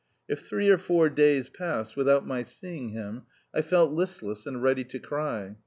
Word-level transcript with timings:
If 0.27 0.39
three 0.39 0.67
or 0.71 0.79
four 0.79 1.11
days 1.11 1.47
passed 1.49 1.95
without 1.95 2.25
my 2.25 2.41
seeing 2.41 2.89
him 2.89 3.27
I 3.53 3.61
felt 3.61 3.91
listless 3.91 4.47
and 4.47 4.63
ready 4.63 4.83
to 4.83 4.97
cry. 4.97 5.57